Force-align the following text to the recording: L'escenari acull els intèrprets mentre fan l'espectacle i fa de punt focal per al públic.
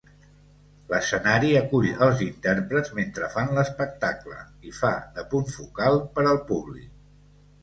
L'escenari 0.93 1.51
acull 1.59 1.85
els 2.05 2.23
intèrprets 2.27 2.93
mentre 3.01 3.29
fan 3.35 3.53
l'espectacle 3.59 4.39
i 4.71 4.75
fa 4.79 4.93
de 5.19 5.27
punt 5.35 5.53
focal 5.59 6.01
per 6.19 6.27
al 6.33 6.43
públic. 6.51 6.91